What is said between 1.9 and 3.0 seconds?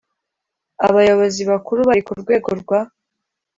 ku rwego rwa